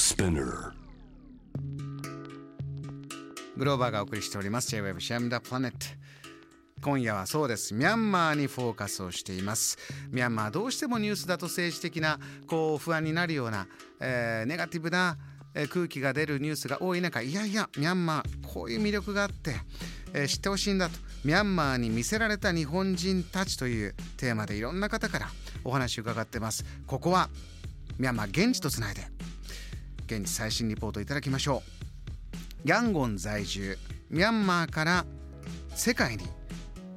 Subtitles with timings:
[0.00, 0.72] Spinner
[3.58, 4.70] グローバーがお送りしております。
[4.70, 5.76] J-Web シェムダプラネット。
[6.80, 7.74] 今夜はそうです。
[7.74, 9.76] ミャンマーにフォーカスをしています。
[10.10, 13.66] ミャンマーどうしてもニュースだと政治的なこう不安になるような、
[14.00, 15.18] えー、ネガティブな
[15.68, 19.54] 空気が出るニュースが多い中いやいやミャンマーこういう魅力があって、
[20.14, 20.98] えー、知ってほしいんだと。
[21.26, 25.28] ミャンマーに見せられた日本人たちというテーマでいろんな方から
[25.62, 26.64] お話を伺ってます。
[26.86, 27.28] ここは
[27.98, 29.02] ミャンマー現地とつないで。
[30.10, 31.62] 現地最新リポートいただきましょ
[32.64, 32.68] う。
[32.68, 33.78] ヤンゴン在住
[34.10, 35.06] ミャンマーから
[35.74, 36.24] 世界に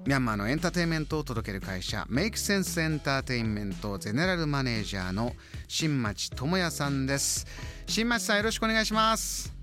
[0.05, 5.34] ミャンマーのエンターテインメントを届ける会社メイクセンスエンターテインメントゼネラルマネージャーの
[5.67, 7.45] 新町智也さんです。
[7.86, 9.53] 新町さんよろしくお願いします。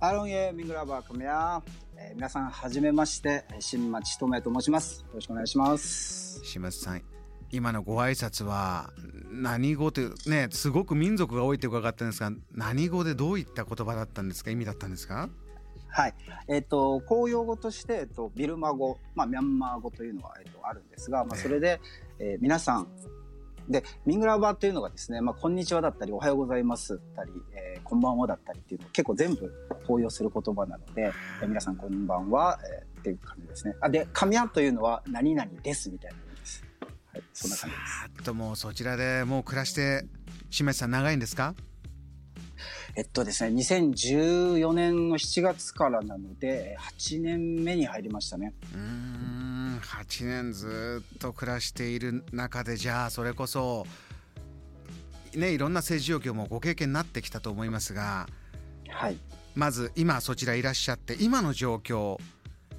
[0.00, 1.62] アロンエミングラバーカメア、
[1.96, 3.44] えー、皆さんはじめまして。
[3.60, 5.00] 新町智也と申します。
[5.02, 6.40] よろしくお願いします。
[6.44, 7.13] 新町さん
[7.54, 8.90] 今のご挨拶は
[9.30, 14.50] 何語ってねすごく民族が多いって伺ったんですが何語でどういった言葉だったんですか？
[14.50, 15.28] 意味だったんですか？
[15.88, 16.14] はい。
[16.48, 21.80] えっ、ー、と、公用語として、えっ、と、ビルマ語、まあ、ミャンマー語というのは、えっ、と、あるんですが、まあ、それで、
[22.18, 22.88] えー、皆さん、
[23.68, 29.54] で、ミングラバーっていうのがですね、まあ、こんにちはだったり、おはようございますだったり、えー、こんばんはだったりっていうのを結構全部
[29.86, 33.76] 応用する言葉なので、えー、皆さんこんばんは、えー、っていう感じですね。
[33.80, 36.16] あ、で、神谷というのは何々ですみたいな。
[37.14, 37.82] はい、そんな感じで
[38.18, 38.24] す。
[38.24, 40.04] ともうそちらでもう暮らして、
[40.50, 41.54] しめさん長いんですか？
[42.96, 48.52] えっとですね、2014年の7月からなので、8年目に入りましたね。
[48.74, 53.86] うん、8年ずっと暮らしている中で、じゃあ、それこそ、
[55.34, 58.28] ね、いろんな政治状況もご経験になってきたと思いますが、
[58.88, 59.18] はい。
[59.54, 62.18] まず、今そちらいらっしゃって、今の状況、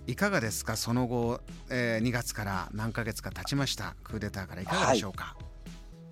[0.08, 0.76] いかがですか？
[0.76, 3.96] その後、えー、2月から何ヶ月か経ちました。
[4.04, 4.66] クーデターからい。
[4.66, 5.46] かがでしょうか、はい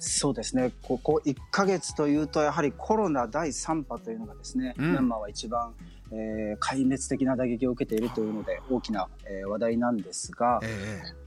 [0.06, 0.74] そうですね。
[0.82, 5.74] ここ1ヶ月というと、やはりコロナ第3波というのがですね、うん、ミャンマーは一番、
[6.12, 11.24] えー、壊滅的な打撃を受けているというので、大きな、えー、話題なんですが、えー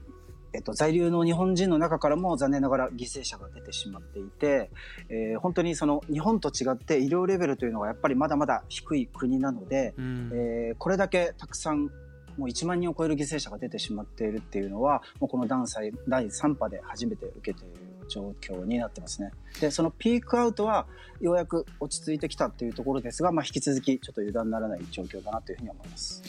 [0.53, 4.69] えっと、在留の日本人の中からも残念ながら犠牲者が出てしまっていて、
[5.09, 11.89] えー、本当にその日本と違って医療レベルというのがやっぱりまだまだ低い国なので、うん、えー、これだけたくさん
[12.37, 17.75] もう1万人を超える犠牲者が出てしまっているっていうのは、もうこの第3波で初めて受けている
[18.07, 19.31] 状況になってますね。
[19.59, 20.87] で、そのピークアウトは
[21.19, 26.23] ようやく落ち着いてきたっていうところですが、まあ、引き続きちょっと油断ならない状況だなというふうに思います。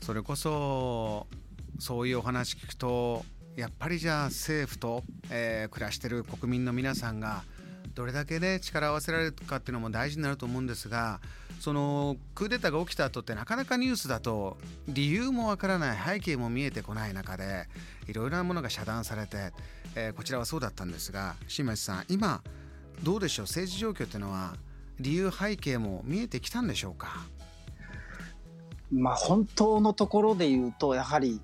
[0.00, 1.26] それこそ、
[1.78, 3.24] そういうお話聞くと、
[3.56, 7.42] やっぱりじゃあ政府と、えー、暮らしてる国民の皆さんが
[7.94, 11.20] どれだけね力を合わせられるかっていうのも大事になると思うんですが
[11.60, 14.56] そのクーデターが起きた後ってなかなかニュースだと
[14.88, 17.66] 理由もわからない背景も見えてこない中で
[18.08, 19.52] いろいろなものが遮断されて、
[19.94, 22.42] えー、こちらはそうだったんですが新町さん今
[23.02, 23.44] どうでしょう？
[23.44, 24.56] 政治状況っていうのは
[24.98, 27.26] 理由背景も見えてきたんでしょうか？
[28.90, 31.42] まあ本当のところで言うとやはり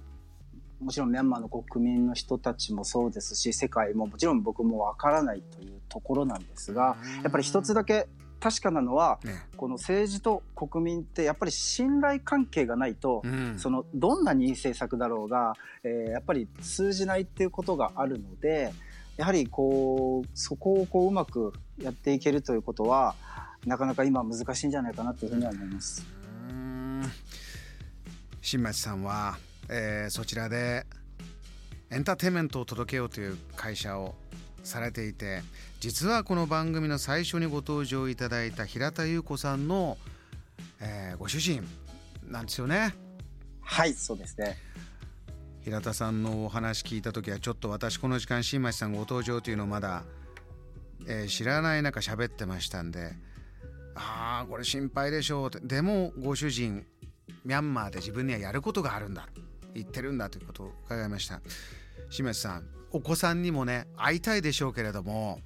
[0.80, 8.08] もちろんミャンマーの国民の人たちもそうですし世界ももちろん僕もわからないというところなんですがやっぱり一つだけ
[8.46, 18.72] 確かなのは、ね、この政治と国民ってやっぱり信頼関係がないと、うん、そのどんなにいい政策だろうが、えー、やっぱり通じないっていうことがあるので
[19.16, 23.16] やはりこうそこをこううまくやっていけるということは
[23.64, 26.06] なかなか今難しいんじゃないかなというふうには思います。
[28.40, 30.86] 新町さんはえー、そちらで
[31.90, 34.14] エンターテインメントを届けようという会社を
[34.66, 35.42] されていて
[35.80, 39.96] 実はこの番組の最初にご登場いただいた平田優子さんの、
[40.80, 41.66] えー、ご主人
[42.28, 42.94] なんですよね。
[43.60, 44.58] はいそうですね。
[45.62, 50.04] 平田さんのお話聞いた時はちょっと私この時間新町さんご登場というのをまだ、
[51.08, 53.12] えー、知らない中喋ってましたんで
[53.96, 55.60] ああこれ心配でしょうって。
[55.60, 56.86] でもご主人
[57.44, 59.28] ミャンマーで自分にはやることがあるんだ
[59.74, 61.40] 言ってるんだということを伺いました。
[62.10, 62.64] 清水さん
[62.96, 65.40] お子さんにもね会いたいでしょうけれども、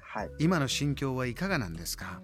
[0.00, 2.20] はい、今の心境はいかがなんですか？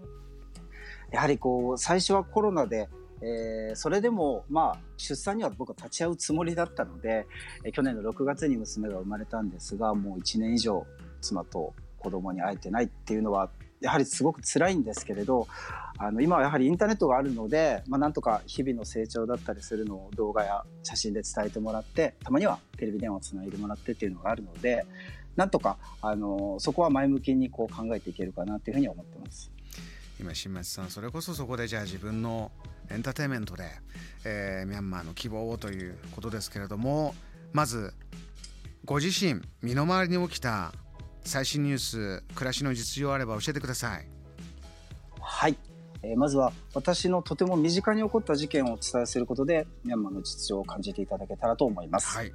[1.10, 2.88] やはりこう最初はコロナで
[3.22, 7.26] えー、それでも、まあ、出産には僕は立ち会うつもりだったので、
[7.64, 10.86] えー、去年の6月に娘が生まれたんですが、もう1年以上
[11.22, 13.48] 妻と子供に会えてないっていうのは
[13.80, 15.46] やはりすごく辛いんですけれど
[15.98, 24.84] あの今はやはりインターネットがあるので、まあ、なんとか日々の成長だったりするのを動画や写真で伝えてもらってたまにはテレビ電話をつないでもらってっていうのがあるので
[25.36, 29.50] なんとかあのそこは前向きにこう考えていけるかなというふうに思ってます。
[30.18, 32.50] 今新町さんそれこそそこでじゃあ自分の
[32.90, 33.64] エンターテインメントで、
[34.24, 37.14] えー、ミャンマーの希望をということですけれども
[37.52, 37.92] まず
[38.86, 40.72] ご自身身の回りに起きた
[41.26, 44.08] 最新ニュース暮らしの実情あれば教えてください。
[45.20, 45.56] はい。
[46.02, 52.32] えー、まずは私のとても身近に起こった事件をお伝えすることでミャンマーの実情を感じていただけたらと思います、はい、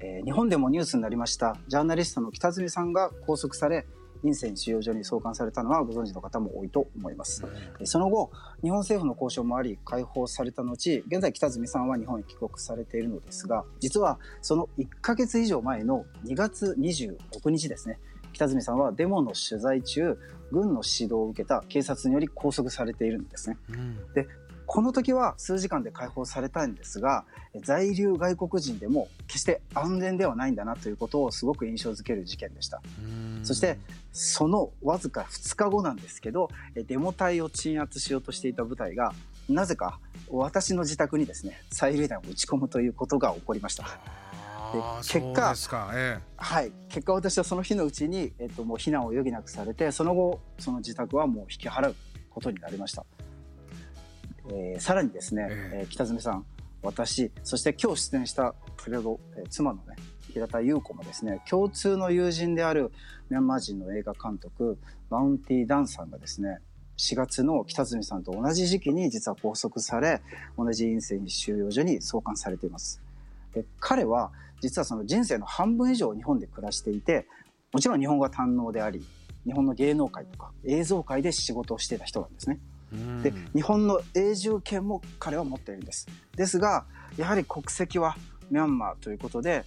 [0.00, 3.86] えー、日本でもニュースになりましたジャーナリストの北住さんが拘束され
[4.22, 7.42] 院泉収容所に送還されたのはご存知の方も多いと思います。
[7.84, 8.30] その後、
[8.62, 17.98] 日本政府の交渉もあり、解放された後、現在北住さんは日本へ帰国されているのですが、実はその1ヶ月以上前の2月26日ですね、
[18.32, 20.18] 北住さんはデモの取材中、
[20.50, 23.58] 軍の指導を受けた警察により拘束されているんですね。
[23.70, 24.26] うん、で
[24.68, 27.24] この時は数時間で解放されたんですが
[27.64, 32.82] 在留外国人でも決して安全ではないんだなということをすごく印象づける事件でした
[33.48, 33.78] そして
[34.12, 39.14] そのわずか2日後なんですけどデモ隊を鎮圧しようとしていた部隊が
[39.48, 43.84] なぜか私の自宅にですね催涙弾を撃ち込むということが起こりました。
[43.84, 45.54] で結果、
[45.94, 46.72] ええ、はい。
[46.90, 51.96] 結果私はその日のうちに、えっと、もう避難を余儀なくされてその後その自宅はもう引き払う
[52.28, 53.06] ことになりました。
[54.50, 56.44] えー、さらにですね、えー、北爪さん
[56.82, 59.96] 私そして今日出演した先ほど、えー、妻のね
[60.32, 62.92] 平田優子もですね共通の友人である
[63.30, 64.78] ミャンマー人の映画監督
[65.10, 66.58] マウンティ・ダンさんがですね
[66.98, 70.20] 4月の北住さんと同じ時期に実は拘束され
[70.56, 73.00] 同じ陰性収容所に送還されています。
[73.54, 77.26] で彼は実はその人生の半分以上日本で暮らしていて
[77.72, 79.04] もちろん日本語が堪能であり
[79.46, 82.58] 日本の芸能界とか映像界で仕事をしていた人なんですね。
[83.22, 86.08] で日本の永住権も彼は持っているんです。
[86.36, 86.84] ですが
[87.16, 88.16] やはり国籍は
[88.50, 89.64] ミャンマーということで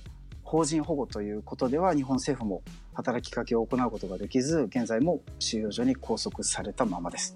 [0.51, 2.61] 邦人保護ということでは日本政府も
[2.93, 7.35] 働きかけを行うことができず現在も収容所に拘束されたままです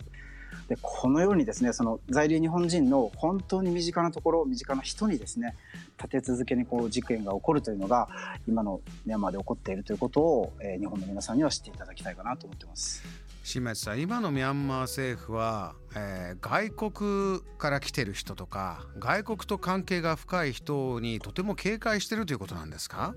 [0.68, 5.56] でこのようにですねその在留日本人の本当に身近なところ身近な人にですね
[5.98, 8.10] 立て続けにこう事件が起こるというのが
[8.50, 13.25] 今のミャンマーで起こっているということを、えー、日本の皆さんには知っていただきたいかなと思ってます。
[13.48, 23.14] 新町さん今のミャンマー政府は、えー、外国から来てる人とか外国と関係が深い人にとても警戒してるということなんですか？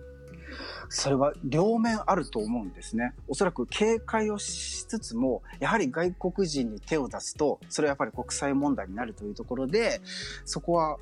[0.91, 3.15] それは両面あると思うんですね。
[3.27, 10.03] おそらく警戒をしつつも、やはり外国人に手を出すと、それはやっぱり国際問題になるというところで、
[10.45, 10.99] そこは、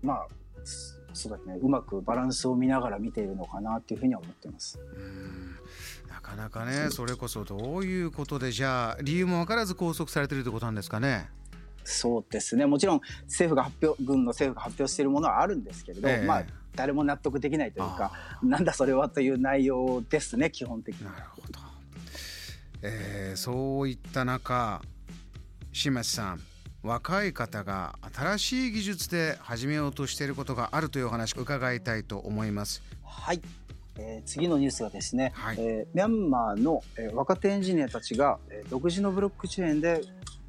[0.00, 0.28] まあ、
[1.14, 4.78] そうだね、うまくバランスを見ながら見ているのかなっていうふうには思っています。
[6.08, 11.30] なかなかね、それこそどういうことで、じゃあ、理由も分からず拘束されてるってことなんですかね？
[11.84, 12.64] そうですね。
[12.64, 16.44] もちろん政府が発表軍の政府が発表しているものはあるんですけれど、えー、まあ
[16.74, 18.10] 誰も納得できないというか
[18.42, 21.04] なんだそれはという内容ですね基本的に。
[21.04, 21.60] なるほど、
[22.80, 24.80] えー、そういった中
[25.72, 26.40] 新町さん
[26.84, 32.82] 若い方が新しい技術で始めようとしていることがあるというお話を伺いたいと思います。
[33.02, 33.40] はい、
[33.96, 40.02] えー、次のニュースはですね、はい、えー、ミャンマーの、えー、若手エンジニアたちが、えー、独自のブロックチェーンで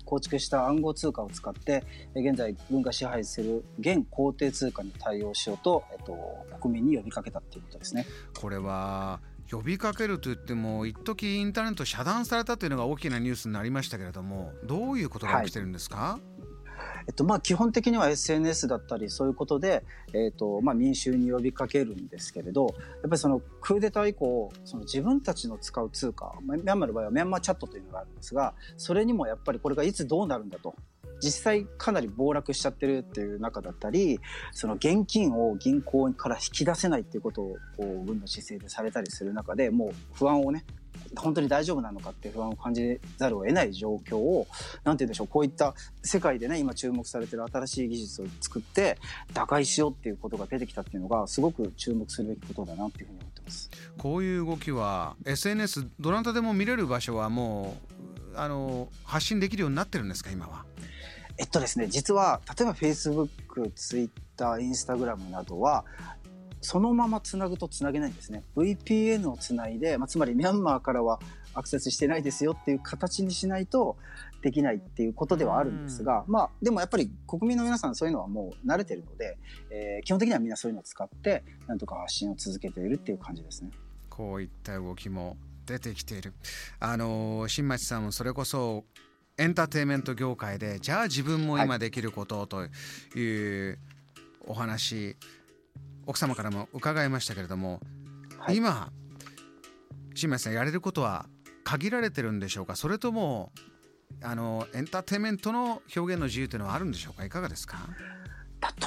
[0.03, 8.05] 構築した暗号通貨を使って現在軍が支配する現法定通貨に対応しようと、えっと、国民に呼びかけたということですね。
[8.37, 9.21] これは
[9.51, 16.35] 呼びかけるといっても一時インターネット遮断されたというのが大きなニュースになりましたけれどもどういうことが起きてるんですか、はい。
[17.07, 19.83] えっと、まあ基本的には SNS だったりそういうことで、
[20.13, 30.75] えっとまあ、民衆に呼びかけるんですけれどやっぱりそのクーデター以降その自分たちの使う通貨ミャンマーの場合はミャンマーチャットというのがあるんですがそれにもやっぱりこれがいつどうなるんだと。
[31.21, 34.19] 実際かなり暴落しちゃってるっていう中だったり
[34.51, 40.65] その現金を銀行から引き出せないっていうことをこう軍の姿勢でされたりする中でもう不安をね
[41.15, 44.47] 本当に大丈夫なのかって不安を感じざるを得ない状況を
[44.83, 48.97] 何て言うんでしょうこういった世界でね今注目されてる新しい技術を作って
[49.33, 53.69] 打開しようっていうことが出てきたっていうのがすごく注目するべきことだなっていうふうに思ってます。
[53.97, 57.77] こういう動きは SNS どなたでも見れる場所はも
[58.33, 60.65] うあの発信できるようになってるんですか今は？
[61.37, 65.85] えっとですね実は例えば Facebook、Twitter、Instagram などは
[66.61, 68.43] そのままつなぐとつなげないんですね。
[68.55, 71.19] VPN をつないで、まあ、つまりミャンマーからは
[71.53, 73.97] アクセスしてないですよっていう形にしないと
[74.41, 79.37] できないっていうことではあるんですが、まあでもやっぱり国民の皆さんそういうのはもう慣れてるので、
[79.69, 83.69] えー、基本的にはみんなそういうのを使ってなんとか発信を続けているっていう感じですね。
[84.09, 86.33] こういった動きも出てきている。
[86.79, 88.85] あの新町さんもそれこそ
[89.37, 92.65] エンターテインメント業界でじゃあ自分も今できることと
[93.17, 93.79] いう
[94.47, 95.15] お話、はい
[96.07, 97.81] 奥様からも伺いましたけれども、
[98.37, 98.91] はい、今
[100.13, 101.25] 新町さんやれることは
[101.63, 102.75] 限られてるんでしょうか？
[102.75, 103.51] それとも
[104.21, 107.25] あのエンターテインメントの表現の自由というのはあるんでしょうか？
[107.25, 107.89] いかがですか？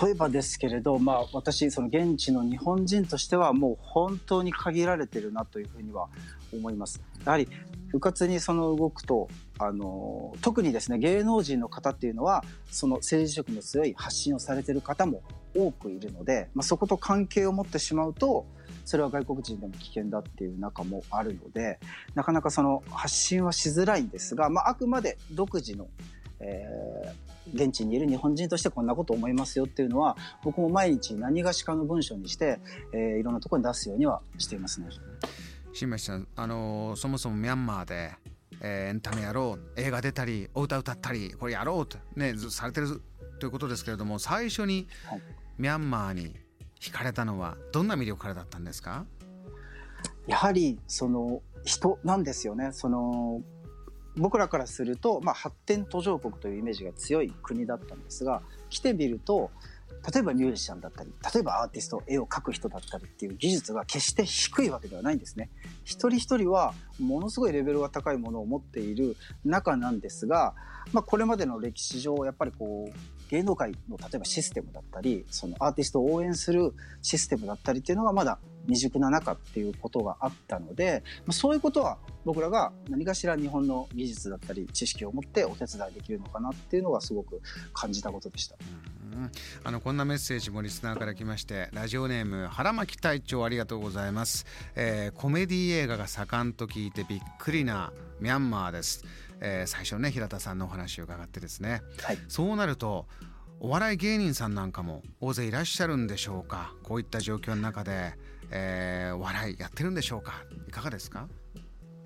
[0.03, 6.09] 例えばですけれど、まあ、私その現地の日本人としてはもう本当に限られてるなというふうには
[6.53, 7.01] 思います。
[7.25, 7.49] やはり
[7.93, 15.23] うかつにその動くとあの特にですね芸能人の方っていうのはその政治色の強い発信をされてる方も
[15.57, 18.47] 多くいるので、まあ、そこと関係を持ってしまうと
[18.85, 21.79] それは外国人でも危険だっていう中もあるので
[22.15, 25.89] なかなかその発信はしづらいんですが、まあ、あくまで独自の、
[26.41, 32.61] えー、現地にいる日本人としてこんなこと思いますよっていうのは僕も毎日何がしかの文章にして、
[32.93, 34.89] えー、いろんなところに出すようにはしていますね。
[35.73, 38.13] 新町さん、あのー、そもそもミャンマーで、
[38.61, 43.01] えー、エンタメやろう映画出たりお歌歌ったりこれやろうと、ね、されてる
[43.39, 44.89] ということですけれども最初に
[45.59, 46.35] ミャンマーに
[46.81, 49.05] 惹かれたのはどんな魅力からだったんですか？
[50.27, 52.71] やはりその人なんですよね。
[52.73, 53.41] その
[54.19, 59.51] 僕らからすると、まあ、発展途上国というイメージが強い国だったんですが来てみると
[60.13, 65.51] 例えばミュージシャンだったり例えばアーティスト絵を描く人だったりっていう技術が決して低いわけではないんですね。
[65.85, 70.55] 一人一人はものすごいレベルが高いものを持っている中なんですが、
[70.93, 87.41] まあ、これまでの歴史上やっぱりこう芸能界の例えばシステムだったりそのアーティストを応援するシステムだったりっていうのがまだ未熟な中っていうことがあったのでそういうことは僕らが何かしら日本の技術だったり知識を持ってお手伝いできるのかなっていうのがすごく
[87.73, 88.57] 感じたことでした。
[89.65, 94.47] あのこんなメッセージもリスナーから来ましてラジオネーム原巻隊長ありがとうございます、
[94.77, 99.05] えー、コメディ映画が盛んと聞いてびっくりなミャンマーです、
[99.41, 103.07] えー、最初ね平田さんのお話を伺ってですね、はい、そうなると
[103.61, 106.75] お笑い芸人さんなんかも大勢いらっしゃるんでしょうか？
[106.85, 108.15] こういった状況の中で、
[108.51, 110.45] えー、笑いやってるんでしょうか？
[110.67, 111.29] いかがですか？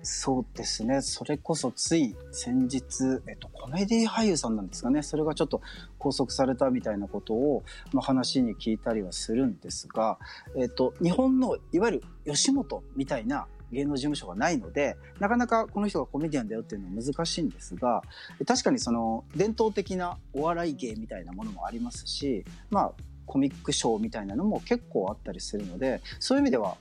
[0.05, 1.01] そうですね。
[1.01, 2.81] それこそつい先日、
[3.25, 5.01] えっと、コメディ俳優さんなんですかね。
[5.01, 5.61] それがちょっと
[5.97, 10.19] 拘束されたみたいなことを、まあ、話に聞いたりはするんですが、
[10.57, 18.03] えっと、日本のいわゆる吉本みたいな芸能事務所がないので、なかなかこの人がコメディアンだよっていうのは難しいんですが、
[18.45, 22.93] 確かにその伝統的なお笑い芸みたいなものもありますし、まあ、
[23.25, 26.77] コミックショーみたいなのも結構あったりするので、そういう意味では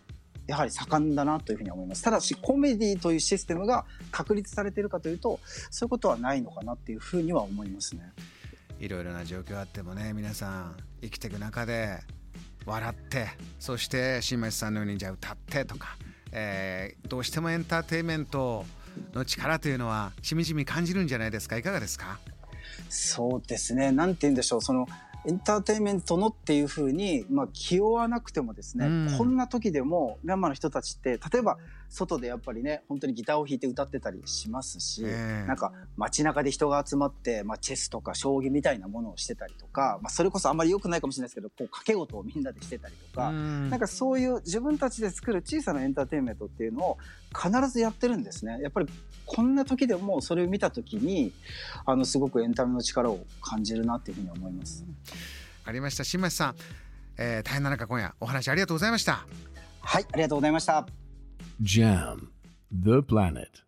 [0.47, 2.03] やはり盛んだなというふうに思います。
[2.03, 5.39] ただし、コメディというシステムが確立されているかというと、
[5.71, 8.13] そういうことはないのかなっていうふうには思いますね。
[8.81, 12.01] いろいろな状況あってもね、皆さん生きていく中で
[12.67, 13.29] 笑って、
[13.61, 15.97] そして新町さんのようにじゃあ歌ってとか、
[16.33, 18.65] えー、どうしてもエンターテインメント
[19.15, 21.57] の力というのはしみじみ感じるんじゃないですか？
[21.57, 22.19] いかがですか？
[22.89, 23.93] そうですね。
[23.93, 24.63] なんて言うんでしょう。
[24.63, 24.89] その
[25.27, 31.59] エンターテインメントのっていうふうに、まあ、気負わなくてもですね、うん、こんな時でもミャンマーの人たちって例えば
[31.93, 46.99] 外でやっぱりね本当にギターを弾いて歌ってたりしますし、えー、なんか街中で人が集まって、まあ、チェスとか将棋みたいなものをしてたりとか、まあ、それこそあんまり良くないかもしれないですけどこう掛け事をみんなでしてたりとか、うん、なんかそういう自分たちで作る小さなエンターテインメントっていうのを
[47.35, 48.59] 必ずやってるんですね。
[48.63, 48.87] やっぱり
[49.27, 51.33] こんな時でもそれを見た時に
[51.85, 54.85] あのすごくエンタメの力を感じるなっていうふうに思います。
[55.65, 56.05] ありました。
[56.05, 56.55] 新町さん、
[57.19, 59.27] えー、大変な中今夜お話ありがとうございました。
[59.83, 61.02] はいありがとうございました
[61.61, 62.33] JAM
[62.71, 63.63] The Planet